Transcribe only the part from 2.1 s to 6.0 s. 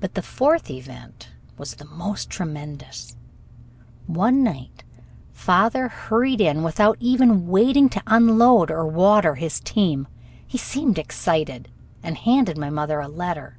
tremendous. One night father